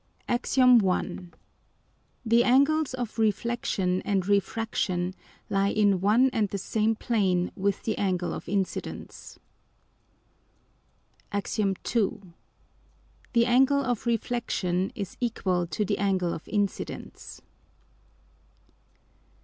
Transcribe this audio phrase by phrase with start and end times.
[0.33, 0.57] _AX.
[0.57, 1.37] I.
[2.25, 5.13] The Angles of Reflexion and Refraction,
[5.47, 9.37] lie in one and the same Plane with the Angle of Incidence.
[11.31, 11.59] AX.
[11.59, 11.73] II.
[11.85, 17.43] _The Angle of Reflexion is equal to the Angle of Incidence.